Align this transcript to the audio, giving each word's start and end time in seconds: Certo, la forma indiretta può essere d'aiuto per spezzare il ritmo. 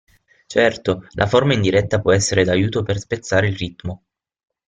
Certo, 0.47 1.05
la 1.11 1.27
forma 1.27 1.53
indiretta 1.53 2.01
può 2.01 2.11
essere 2.11 2.43
d'aiuto 2.43 2.81
per 2.81 2.97
spezzare 2.97 3.47
il 3.49 3.55
ritmo. 3.55 4.05